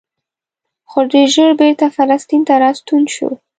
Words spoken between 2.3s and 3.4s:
ته راستون شو.